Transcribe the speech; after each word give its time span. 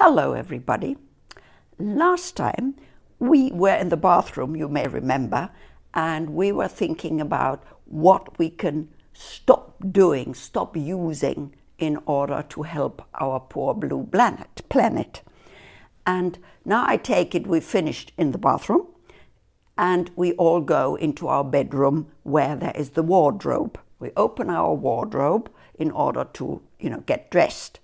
Hello, 0.00 0.32
everybody. 0.32 0.96
Last 1.76 2.36
time 2.36 2.76
we 3.18 3.50
were 3.50 3.74
in 3.74 3.88
the 3.88 3.96
bathroom, 3.96 4.54
you 4.54 4.68
may 4.68 4.86
remember, 4.86 5.50
and 5.92 6.30
we 6.30 6.52
were 6.52 6.68
thinking 6.68 7.20
about 7.20 7.64
what 7.84 8.38
we 8.38 8.48
can 8.48 8.90
stop 9.12 9.74
doing, 9.90 10.34
stop 10.34 10.76
using 10.76 11.52
in 11.78 11.98
order 12.06 12.44
to 12.50 12.62
help 12.62 13.02
our 13.20 13.40
poor 13.40 13.74
blue 13.74 14.06
planet. 14.06 14.62
planet. 14.68 15.22
And 16.06 16.38
now 16.64 16.84
I 16.86 16.96
take 16.96 17.34
it 17.34 17.48
we've 17.48 17.64
finished 17.64 18.12
in 18.16 18.30
the 18.30 18.38
bathroom 18.38 18.86
and 19.76 20.12
we 20.14 20.32
all 20.34 20.60
go 20.60 20.94
into 20.94 21.26
our 21.26 21.42
bedroom 21.42 22.06
where 22.22 22.54
there 22.54 22.76
is 22.76 22.90
the 22.90 23.02
wardrobe. 23.02 23.80
We 23.98 24.12
open 24.16 24.48
our 24.48 24.74
wardrobe 24.74 25.50
in 25.74 25.90
order 25.90 26.24
to, 26.34 26.62
you 26.78 26.88
know, 26.88 27.00
get 27.00 27.32
dressed. 27.32 27.80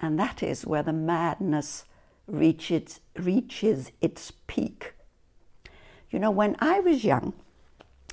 And 0.00 0.18
that 0.18 0.42
is 0.42 0.66
where 0.66 0.82
the 0.82 0.92
madness 0.92 1.84
reaches, 2.26 3.00
reaches 3.16 3.92
its 4.00 4.32
peak. 4.46 4.94
You 6.10 6.18
know, 6.18 6.30
when 6.30 6.56
I 6.58 6.80
was 6.80 7.04
young, 7.04 7.34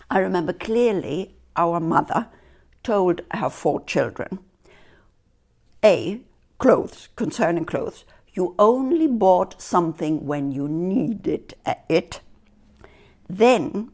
I 0.10 0.20
remember 0.20 0.54
clearly 0.54 1.36
our 1.56 1.80
mother 1.80 2.28
told 2.84 3.22
her 3.32 3.50
four 3.50 3.84
children 3.86 4.40
A, 5.84 6.22
clothes, 6.60 7.10
concerning 7.16 7.66
clothes, 7.66 8.06
you 8.34 8.56
only 8.60 9.08
bought 9.08 9.62
something 9.62 10.26
when 10.26 10.52
you 10.52 10.68
needed 10.68 11.56
it. 11.90 12.22
Then 13.28 13.92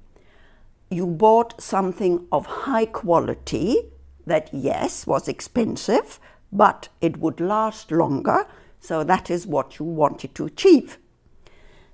you 0.89 1.07
bought 1.07 1.61
something 1.61 2.27
of 2.31 2.45
high 2.45 2.85
quality 2.85 3.91
that, 4.25 4.49
yes, 4.53 5.07
was 5.07 5.27
expensive, 5.27 6.19
but 6.53 6.87
it 7.01 7.17
would 7.17 7.39
last 7.39 7.91
longer, 7.91 8.45
so 8.79 9.03
that 9.03 9.29
is 9.31 9.47
what 9.47 9.79
you 9.79 9.85
wanted 9.85 10.35
to 10.35 10.45
achieve. 10.45 10.99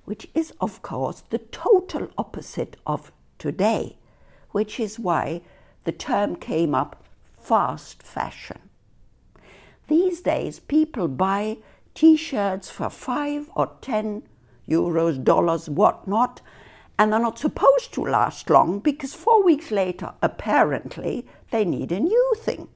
Which 0.04 0.28
is, 0.36 0.54
of 0.60 0.82
course, 0.82 1.24
the 1.30 1.38
total 1.38 2.10
opposite 2.18 2.76
of 2.86 3.12
today, 3.38 3.98
which 4.52 4.80
is 4.80 5.00
why 5.00 5.42
the 5.86 5.94
term 5.94 6.36
came 6.36 6.76
up 6.76 7.06
fast 7.40 8.04
fashion. 8.04 8.60
These 9.88 10.22
days, 10.22 10.60
people 10.60 11.08
buy 11.08 11.58
t 11.96 12.18
shirts 12.18 12.70
for 12.70 12.90
five 12.90 13.50
or 13.56 13.72
ten 13.82 14.24
euros, 14.68 15.24
dollars, 15.24 15.70
whatnot, 15.70 16.42
and 16.98 17.14
they're 17.14 17.20
not 17.20 17.40
supposed 17.40 17.94
to 17.94 18.02
last 18.02 18.50
long 18.50 18.80
because 18.80 19.14
four 19.14 19.42
weeks 19.42 19.72
later, 19.72 20.14
apparently, 20.22 21.26
they 21.50 21.64
need 21.64 21.94
a 21.94 22.00
new 22.00 22.34
thing. 22.38 22.68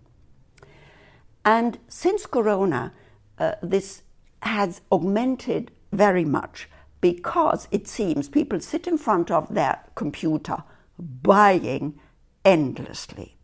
And 1.46 1.78
since 1.88 2.26
Corona, 2.26 2.94
uh, 3.38 3.54
this 3.62 4.04
has 4.42 4.82
augmented 4.92 5.72
very 5.92 6.26
much 6.26 6.70
because 7.02 7.68
it 7.72 7.88
seems 7.88 8.30
people 8.30 8.60
sit 8.60 8.88
in 8.88 8.98
front 8.98 9.30
of 9.30 9.54
their 9.54 9.84
computer 9.96 10.64
buying 10.98 12.00
endlessly. 12.46 13.36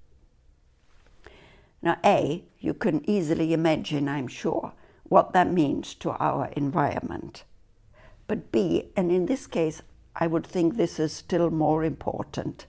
Now, 1.81 1.97
A, 2.05 2.44
you 2.59 2.73
can 2.73 3.09
easily 3.09 3.53
imagine, 3.53 4.09
I'm 4.09 4.27
sure, 4.27 4.73
what 5.03 5.33
that 5.33 5.52
means 5.52 5.94
to 5.95 6.11
our 6.11 6.47
environment. 6.55 7.44
But 8.27 8.52
B, 8.52 8.92
and 8.95 9.11
in 9.11 9.25
this 9.25 9.47
case, 9.47 9.81
I 10.16 10.27
would 10.27 10.45
think 10.45 10.75
this 10.75 11.00
is 11.00 11.14
still 11.14 11.50
more 11.50 11.83
important. 11.83 12.66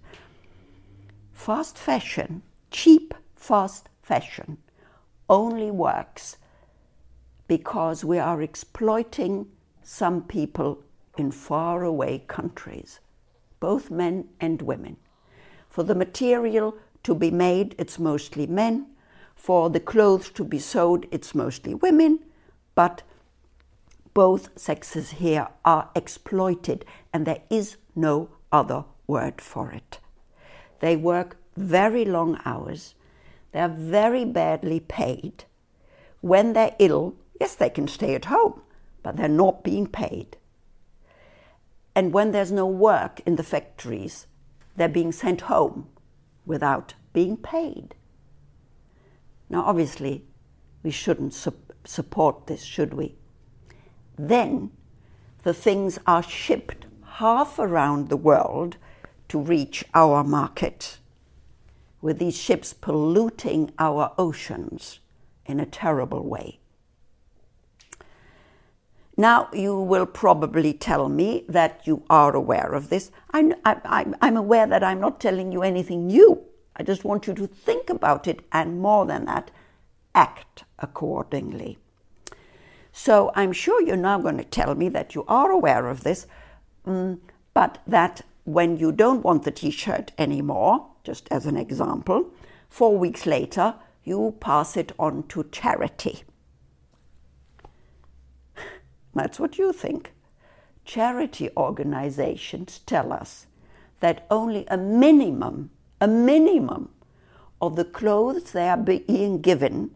Fast 1.33 1.77
fashion, 1.77 2.43
cheap 2.71 3.15
fast 3.35 3.89
fashion, 4.03 4.59
only 5.31 5.71
works 5.71 6.37
because 7.49 8.05
we 8.05 8.19
are 8.19 8.43
exploiting 8.43 9.47
some 9.83 10.23
people 10.23 10.83
in 11.17 11.31
faraway 11.31 12.19
countries, 12.27 13.01
both 13.61 13.91
men 13.91 14.29
and 14.41 14.61
women. 14.63 14.97
For 15.69 15.85
the 15.85 15.95
material 15.95 16.77
to 17.05 17.15
be 17.15 17.31
made, 17.31 17.75
it's 17.79 17.99
mostly 17.99 18.47
men. 18.47 18.89
For 19.35 19.71
the 19.71 19.81
clothes 19.81 20.31
to 20.31 20.45
be 20.45 20.59
sewed, 20.59 21.09
it's 21.11 21.35
mostly 21.35 21.75
women. 21.75 22.21
But 22.75 23.03
both 24.13 24.51
sexes 24.59 25.11
here 25.11 25.49
are 25.65 25.89
exploited, 25.95 26.85
and 27.13 27.27
there 27.27 27.43
is 27.49 27.77
no 27.95 28.29
other 28.53 28.85
word 29.07 29.41
for 29.41 29.71
it. 29.71 29.99
They 30.81 30.97
work 30.97 31.37
very 31.57 32.05
long 32.05 32.41
hours 32.45 32.95
they're 33.53 33.69
very 33.69 34.25
badly 34.25 34.81
paid. 34.81 35.45
When 36.21 36.53
they're 36.53 36.77
ill, 36.79 37.17
yes, 37.41 37.55
they 37.55 37.71
can 37.71 37.89
stay 37.89 38.15
at 38.15 38.27
home, 38.27 38.63
but 39.03 39.17
they're 39.17 39.29
not 39.29 39.65
being 39.65 39.87
paid. 39.87 40.37
And 41.95 42.13
when 42.13 42.31
there's 42.31 42.53
no 42.53 42.67
work 42.67 43.21
in 43.27 43.37
the 43.37 43.43
factories, 43.43 44.27
they're 44.77 44.89
being 44.89 45.13
sent 45.13 45.43
home 45.43 45.89
without 46.47 46.95
being 47.13 47.37
paid. 47.37 47.95
Now, 49.49 49.65
obviously, 49.65 50.25
we 50.83 50.91
shouldn't 50.91 51.35
su- 51.35 51.53
support 51.85 52.47
this, 52.47 52.63
should 52.63 52.95
we? 52.95 53.17
Then 54.17 54.71
the 55.43 55.55
things 55.55 55.99
are 56.07 56.23
shipped 56.23 56.87
half 57.05 57.59
around 57.59 58.09
the 58.09 58.17
world 58.17 58.77
to 59.29 59.39
reach 59.39 59.85
our 59.95 60.23
market 60.23 61.00
with 62.01 62.19
these 62.19 62.37
ships 62.37 62.73
polluting 62.73 63.73
our 63.79 64.13
oceans 64.17 65.01
in 65.47 65.61
a 65.61 65.67
terrible 65.67 66.27
way. 66.27 66.61
Now, 69.17 69.49
you 69.53 69.79
will 69.79 70.07
probably 70.07 70.73
tell 70.73 71.11
me 71.11 71.45
that 71.47 71.83
you 71.85 72.05
are 72.09 72.35
aware 72.35 72.73
of 72.73 72.89
this. 72.89 73.11
I'm, 73.33 73.53
I'm, 73.67 74.15
I'm, 74.23 74.37
aware 74.37 74.67
that 74.67 74.83
I'm 74.83 74.99
not 75.01 75.21
telling 75.21 75.53
you 75.53 75.63
anything 75.63 76.07
new. 76.07 76.43
I 76.77 76.85
just 76.85 77.05
want 77.05 77.27
you 77.27 77.35
to 77.35 77.47
think 77.47 77.91
about 77.91 78.27
it 78.27 78.41
and, 78.51 78.81
more 78.81 79.05
than 79.05 79.27
that, 79.27 79.51
act 80.15 80.65
accordingly. 80.79 81.77
So, 82.93 83.31
I'm 83.35 83.53
sure 83.53 83.83
you're 83.83 83.97
now 83.97 84.19
going 84.19 84.39
to 84.39 84.45
tell 84.45 84.75
me 84.75 84.89
that 84.89 85.15
you 85.15 85.25
are 85.29 85.51
aware 85.51 85.89
of 85.89 86.03
this, 86.03 86.27
um, 86.87 87.21
but 87.53 87.79
that 87.87 88.23
when 88.45 88.79
you 88.79 88.91
don't 88.91 89.23
want 89.23 89.43
the 89.43 89.51
t 89.51 89.71
shirt 89.71 90.13
anymore, 90.17 90.90
just 91.05 91.29
as 91.31 91.47
an 91.47 91.57
example, 91.57 92.31
four 92.69 92.97
weeks 92.97 93.27
later, 93.27 93.75
you 94.05 94.37
pass 94.41 94.77
it 94.77 94.93
on 94.99 95.25
to 95.29 95.45
charity. 95.51 96.25
That's 99.15 99.39
what 99.39 99.59
you 99.59 99.73
think. 99.73 100.13
Charity 100.85 101.51
organizations 101.57 102.81
tell 102.87 103.13
us 103.13 103.47
that 104.01 104.27
only 104.31 104.67
a 104.69 104.77
minimum, 104.77 105.71
a 106.01 106.09
minimum 106.09 106.89
of 107.61 107.77
the 107.77 107.85
clothes 107.85 108.53
they 108.53 108.69
are 108.69 108.77
being 108.77 109.41
given 109.41 109.91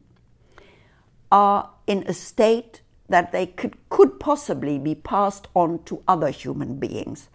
are 1.32 1.70
in 1.86 2.04
a 2.06 2.14
state 2.14 2.82
that 3.08 3.32
they 3.32 3.46
could, 3.46 3.76
could 3.88 4.20
possibly 4.20 4.78
be 4.78 4.94
passed 4.94 5.48
on 5.54 5.82
to 5.84 6.02
other 6.06 6.30
human 6.30 6.76
beings. 6.78 7.28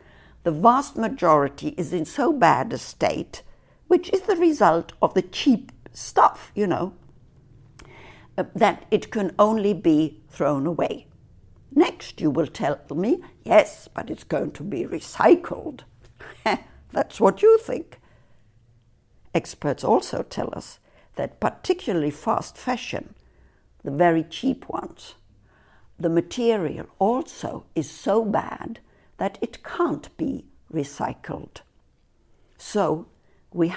The 0.43 0.51
vast 0.51 0.95
majority 0.95 1.69
is 1.77 1.91
in 1.91 2.05
so 2.05 2.31
bad 2.31 2.71
a 2.71 2.77
state 2.77 3.43
which 3.89 4.09
is 4.11 4.21
the 4.21 4.35
result 4.35 4.93
of 5.01 5.13
the 5.15 5.21
cheap 5.21 5.71
stuff, 5.91 6.51
you 6.55 6.67
know, 6.67 6.93
uh, 8.37 8.43
that 8.55 8.85
it 8.91 9.11
can 9.11 9.33
only 9.37 9.73
be 9.73 10.21
thrown 10.29 10.65
away. 10.65 11.07
Next, 11.75 12.21
you 12.21 12.29
will 12.29 12.47
tell 12.47 12.79
me, 12.95 13.21
yes, 13.43 13.89
but 13.93 14.09
it's 14.09 14.23
going 14.23 14.51
to 14.51 14.63
be 14.63 14.85
recycled. 14.85 15.81
That's 16.91 17.19
what 17.19 17.41
you 17.41 17.57
think. 17.57 17.99
Experts 19.33 19.83
also 19.83 20.21
tell 20.23 20.49
us 20.53 20.79
that, 21.15 21.39
particularly 21.39 22.11
fast 22.11 22.57
fashion, 22.57 23.15
the 23.83 23.91
very 23.91 24.23
cheap 24.23 24.69
ones, 24.69 25.15
the 25.99 26.09
material 26.09 26.85
also 26.99 27.65
is 27.75 27.89
so 27.89 28.23
bad 28.23 28.79
that 29.17 29.39
it 29.41 29.63
can't 29.63 30.15
be 30.15 30.45
recycled. 30.71 31.61
So 32.57 33.07
we, 33.51 33.73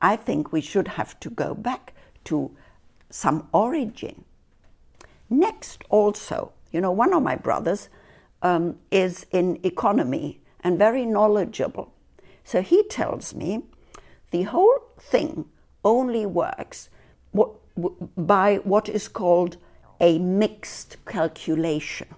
I 0.00 0.16
think 0.16 0.52
we 0.52 0.60
should 0.60 0.88
have 0.88 1.18
to 1.20 1.30
go 1.30 1.54
back 1.54 1.94
to 2.24 2.50
some 3.10 3.48
origin. 3.52 4.24
Next, 5.28 5.84
also, 5.88 6.52
you 6.72 6.80
know, 6.80 6.92
one 6.92 7.12
of 7.12 7.22
my 7.22 7.36
brothers 7.36 7.88
um, 8.42 8.78
is 8.90 9.26
in 9.32 9.58
economy 9.64 10.40
and 10.60 10.78
very 10.78 11.04
knowledgeable. 11.04 11.92
So 12.44 12.62
he 12.62 12.84
tells 12.84 13.34
me 13.34 13.62
the 14.30 14.42
whole 14.42 14.78
thing 14.98 15.46
only 15.84 16.26
works 16.26 16.90
what, 17.32 17.50
by 18.16 18.56
what 18.56 18.88
is 18.88 19.08
called 19.08 19.56
a 20.00 20.18
mixed 20.18 20.96
calculation, 21.06 22.08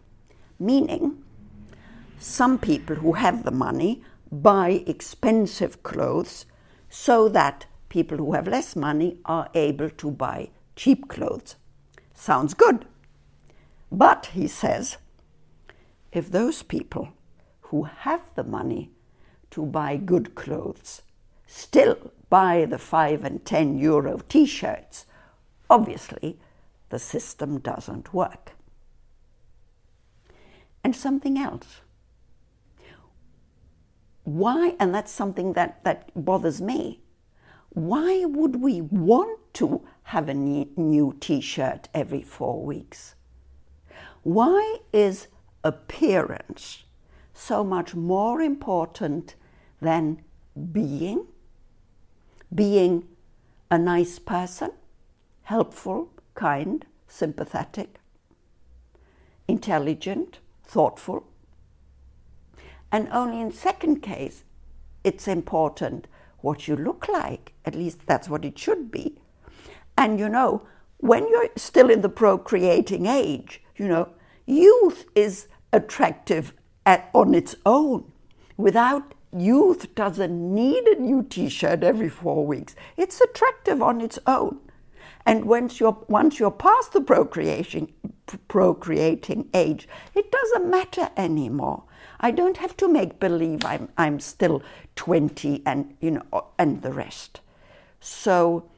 meaning 0.59 1.23
some 2.19 2.59
people 2.59 2.97
who 2.97 3.13
have 3.13 3.45
the 3.45 3.51
money 3.51 4.03
buy 4.31 4.83
expensive 4.87 5.83
clothes 5.83 6.45
so 6.89 7.29
that 7.29 7.67
people 7.89 8.19
who 8.19 8.33
have 8.33 8.49
less 8.49 8.77
money 8.77 9.19
are 9.25 9.49
able 9.55 9.91
to 9.91 10.11
buy 10.11 10.51
cheap 10.77 11.09
clothes. 11.09 11.57
Sounds 12.15 12.55
good. 12.55 12.87
But, 13.91 14.27
he 14.27 14.47
says, 14.49 14.99
if 16.13 16.31
those 16.31 16.63
people 16.63 17.09
who 17.63 17.85
have 17.85 18.23
the 18.35 18.45
money 18.45 18.91
to 19.51 19.65
buy 19.65 19.97
good 19.97 20.35
clothes 20.35 21.03
still 21.47 22.13
buy 22.29 22.67
the 22.67 22.79
5 22.79 23.25
and 23.25 23.45
10 23.45 23.79
euro 23.79 24.21
t 24.29 24.47
shirts, 24.47 25.07
obviously 25.71 26.39
the 26.91 26.99
system 26.99 27.59
doesn't 27.59 28.13
work. 28.15 28.53
And 30.85 30.95
something 30.95 31.39
else. 31.39 31.81
Why, 34.29 34.77
and 34.79 34.95
that's 34.95 35.11
something 35.11 35.55
that, 35.55 35.83
that 35.85 36.11
bothers 36.15 36.61
me, 36.61 37.01
why 37.71 38.27
would 38.27 38.57
we 38.57 38.83
want 38.83 39.41
to 39.55 39.81
have 40.03 40.29
a 40.29 40.35
new 40.35 41.17
t 41.19 41.41
shirt 41.41 41.89
every 41.95 42.21
four 42.21 42.63
weeks? 42.63 43.15
Why 44.25 44.81
is 44.93 45.29
appearance 45.65 46.85
so 47.33 47.65
much 47.65 47.95
more 47.95 48.43
important 48.43 49.35
than 49.81 50.21
being? 50.73 51.29
Being 52.55 53.09
a 53.71 53.79
nice 53.79 54.19
person, 54.19 54.73
helpful, 55.45 56.11
kind, 56.35 56.85
sympathetic, 57.07 57.99
intelligent, 59.49 60.41
thoughtful. 60.65 61.25
And 62.91 63.09
only 63.13 63.41
in 63.41 63.53
second 63.53 64.03
case, 64.03 64.45
it's 65.05 65.29
important 65.29 66.07
what 66.41 66.69
you 66.69 66.77
look 66.77 67.09
like. 67.09 67.53
At 67.65 67.75
least 67.75 68.07
that's 68.07 68.29
what 68.29 68.45
it 68.45 68.59
should 68.59 68.91
be. 68.91 69.19
And 69.97 70.19
you 70.19 70.29
know, 70.29 70.63
when 70.99 71.29
you're 71.29 71.49
still 71.57 71.91
in 71.91 72.03
the 72.03 72.09
procreating 72.09 73.07
age, 73.07 73.63
you 73.77 73.89
know, 73.89 74.09
youth 74.47 75.07
is 75.15 75.49
attractive 75.73 76.53
at, 76.87 77.11
on 77.15 77.35
its 77.35 77.55
own. 77.67 78.11
Without 78.57 79.15
youth 79.37 79.95
doesn't 79.95 80.55
need 80.55 80.85
a 80.85 81.01
new 81.01 81.23
t-shirt 81.23 81.83
every 81.83 82.09
four 82.09 82.47
weeks. 82.47 82.75
It's 82.97 83.21
attractive 83.21 83.83
on 83.83 84.01
its 84.01 84.19
own. 84.27 84.59
And 85.27 85.45
once 85.45 85.79
you're, 85.79 85.99
once 86.09 86.39
you're 86.39 86.51
past 86.51 86.93
the 86.93 87.03
procreation, 87.03 87.93
procreating 88.49 89.49
age, 89.53 89.87
it 90.15 90.33
doesn't 90.33 90.71
matter 90.71 91.11
anymore. 91.17 91.85
I 92.21 92.31
don't 92.31 92.57
have 92.57 92.77
to 92.79 92.89
make 92.89 93.21
believe 93.21 93.65
I'm, 93.65 93.89
I'm 93.97 94.21
still 94.21 94.63
20 94.97 95.63
and, 95.65 95.97
you 96.01 96.11
know, 96.13 96.47
and 96.59 96.83
the 96.83 96.93
rest. 96.93 97.41
So 98.01 98.69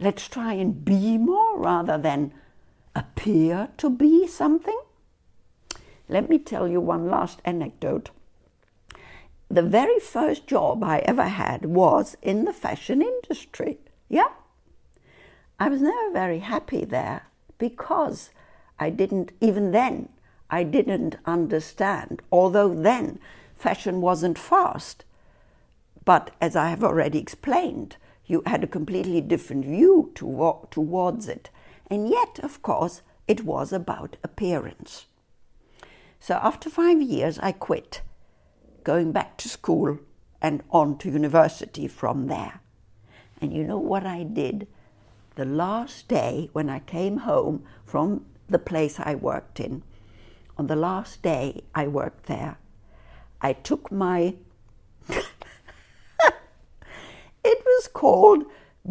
let's 0.00 0.28
try 0.28 0.54
and 0.54 0.84
be 0.84 1.18
more 1.18 1.58
rather 1.58 1.98
than 1.98 2.32
appear 2.94 3.68
to 3.76 3.90
be 3.90 4.26
something. 4.26 4.78
Let 6.08 6.30
me 6.30 6.38
tell 6.38 6.68
you 6.68 6.80
one 6.80 7.10
last 7.10 7.40
anecdote. 7.44 8.10
The 9.48 9.62
very 9.62 10.00
first 10.00 10.46
job 10.46 10.82
I 10.82 10.98
ever 11.00 11.24
had 11.24 11.66
was 11.66 12.16
in 12.22 12.44
the 12.44 12.52
fashion 12.52 13.02
industry. 13.02 13.78
Yeah. 14.08 14.28
I 15.58 15.68
was 15.68 15.80
never 15.80 16.12
very 16.12 16.40
happy 16.40 16.84
there 16.84 17.22
because 17.58 18.30
I 18.78 18.90
didn't, 18.90 19.32
even 19.40 19.72
then, 19.72 20.08
I 20.50 20.62
didn't 20.62 21.16
understand, 21.24 22.22
although 22.30 22.74
then 22.74 23.18
fashion 23.56 24.00
wasn't 24.00 24.38
fast. 24.38 25.04
But 26.04 26.30
as 26.40 26.54
I 26.54 26.68
have 26.68 26.84
already 26.84 27.18
explained, 27.18 27.96
you 28.26 28.42
had 28.46 28.62
a 28.62 28.68
completely 28.68 29.20
different 29.20 29.64
view 29.64 30.12
to, 30.16 30.68
towards 30.70 31.28
it. 31.28 31.50
And 31.88 32.08
yet, 32.08 32.38
of 32.42 32.62
course, 32.62 33.02
it 33.26 33.44
was 33.44 33.72
about 33.72 34.16
appearance. 34.22 35.06
So 36.20 36.34
after 36.34 36.70
five 36.70 37.00
years, 37.02 37.38
I 37.40 37.52
quit, 37.52 38.02
going 38.84 39.12
back 39.12 39.36
to 39.38 39.48
school 39.48 39.98
and 40.40 40.62
on 40.70 40.98
to 40.98 41.10
university 41.10 41.88
from 41.88 42.26
there. 42.26 42.60
And 43.40 43.52
you 43.52 43.64
know 43.64 43.78
what 43.78 44.06
I 44.06 44.22
did? 44.22 44.66
The 45.34 45.44
last 45.44 46.08
day 46.08 46.48
when 46.52 46.70
I 46.70 46.78
came 46.80 47.18
home 47.18 47.64
from 47.84 48.26
the 48.48 48.58
place 48.58 48.98
I 48.98 49.14
worked 49.14 49.60
in, 49.60 49.82
on 50.56 50.66
the 50.66 50.76
last 50.76 51.22
day 51.22 51.62
I 51.74 51.86
worked 51.86 52.26
there, 52.26 52.58
I 53.40 53.52
took 53.52 53.92
my. 53.92 54.34
it 55.08 55.24
was 57.44 57.88
called 57.92 58.44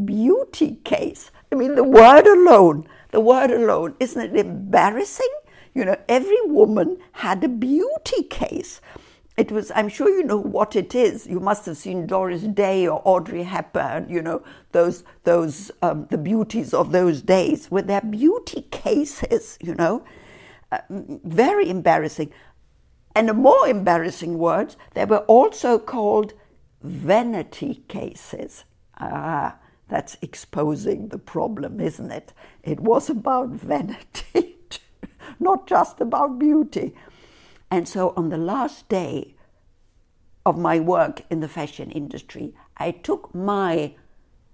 beauty 0.03 0.79
case. 0.83 1.31
I 1.51 1.56
mean, 1.56 1.75
the 1.75 1.83
word 1.83 2.27
alone, 2.27 2.88
the 3.12 3.19
word 3.19 3.51
alone, 3.51 3.95
isn't 4.00 4.35
it 4.35 4.35
embarrassing? 4.35 5.33
You 5.73 5.85
know, 5.85 5.97
every 6.07 6.41
woman 6.45 6.97
had 7.13 7.44
a 7.44 7.50
beauty 7.50 8.23
case. 8.23 8.81
It 9.38 9.51
was, 9.51 9.71
I'm 9.75 9.89
sure 9.89 10.09
you 10.09 10.23
know 10.23 10.38
what 10.38 10.77
it 10.77 10.95
is. 10.95 11.27
You 11.27 11.41
must 11.41 11.65
have 11.65 11.75
seen 11.75 12.07
Doris 12.07 12.44
Day 12.44 12.88
or 12.88 13.01
Audrey 13.03 13.44
Hepburn, 13.44 14.07
you 14.09 14.21
know, 14.21 14.41
those, 14.71 15.03
those, 15.25 15.71
um, 15.81 16.07
the 16.09 16.18
beauties 16.18 16.73
of 16.73 16.94
those 16.94 17.21
days 17.21 17.69
with 17.69 17.88
their 17.88 18.01
beauty 18.01 18.61
cases, 18.71 19.57
you 19.61 19.75
know. 19.75 20.06
Uh, 20.71 20.79
very 20.89 21.69
embarrassing. 21.69 22.31
And 23.15 23.29
a 23.29 23.33
more 23.33 23.67
embarrassing 23.67 24.38
words, 24.38 24.75
they 24.94 25.06
were 25.06 25.19
also 25.19 25.79
called 25.79 26.33
vanity 26.81 27.83
cases. 27.88 28.65
Ah, 28.97 29.57
that's 29.88 30.17
exposing 30.21 31.09
the 31.09 31.17
problem, 31.17 31.79
isn't 31.79 32.12
it? 32.12 32.33
It 32.63 32.79
was 32.79 33.09
about 33.09 33.50
vanity, 33.73 34.57
not 35.39 35.67
just 35.67 36.01
about 36.01 36.39
beauty. 36.39 36.94
And 37.71 37.88
so 37.88 38.13
on 38.18 38.29
the 38.29 38.38
last 38.38 38.89
day 38.89 39.35
of 40.45 40.57
my 40.57 40.79
work 40.79 41.23
in 41.29 41.39
the 41.39 41.47
fashion 41.47 41.91
industry, 41.91 42.53
I 42.77 42.91
took 42.91 43.33
my 43.33 43.95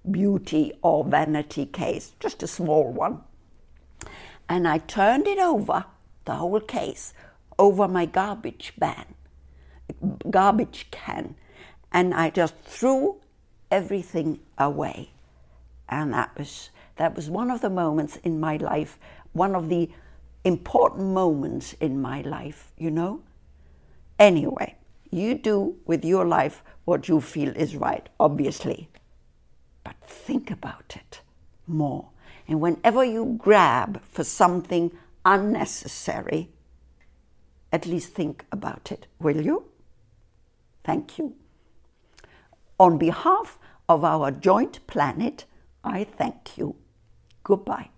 beauty 0.09 0.73
or 0.81 1.03
vanity 1.03 1.65
case, 1.65 2.13
just 2.19 2.43
a 2.43 2.47
small 2.47 2.91
one, 2.91 3.21
and 4.47 4.67
I 4.67 4.79
turned 4.79 5.27
it 5.27 5.39
over 5.39 5.85
the 6.31 6.37
whole 6.37 6.61
case 6.61 7.13
over 7.59 7.89
my 7.89 8.05
garbage 8.05 8.73
ban, 8.77 9.05
garbage 10.29 10.87
can, 10.89 11.35
and 11.91 12.13
I 12.13 12.29
just 12.29 12.55
threw 12.63 13.17
everything 13.69 14.39
away. 14.57 15.11
And 15.89 16.13
that 16.13 16.31
was 16.37 16.69
that 16.95 17.15
was 17.15 17.29
one 17.29 17.51
of 17.51 17.59
the 17.59 17.69
moments 17.69 18.15
in 18.23 18.39
my 18.39 18.55
life, 18.55 18.97
one 19.33 19.55
of 19.55 19.67
the 19.67 19.89
important 20.45 21.07
moments 21.07 21.73
in 21.81 22.01
my 22.01 22.21
life, 22.21 22.71
you 22.77 22.89
know? 22.89 23.21
Anyway, 24.17 24.75
you 25.09 25.35
do 25.35 25.75
with 25.85 26.05
your 26.05 26.25
life 26.25 26.63
what 26.85 27.09
you 27.09 27.19
feel 27.19 27.49
is 27.57 27.75
right, 27.75 28.07
obviously. 28.19 28.87
But 29.83 29.95
think 30.05 30.49
about 30.49 30.95
it 30.95 31.21
more. 31.67 32.07
And 32.47 32.61
whenever 32.61 33.03
you 33.03 33.35
grab 33.37 34.01
for 34.03 34.23
something 34.23 34.91
unnecessary, 35.25 36.49
at 37.71 37.85
least 37.85 38.13
think 38.13 38.45
about 38.51 38.91
it, 38.91 39.07
will 39.19 39.41
you? 39.41 39.65
Thank 40.83 41.17
you. 41.17 41.35
On 42.79 42.97
behalf 42.97 43.59
of 43.87 44.03
our 44.03 44.31
joint 44.31 44.85
planet, 44.87 45.45
I 45.83 46.03
thank 46.03 46.57
you. 46.57 46.75
Goodbye. 47.43 47.89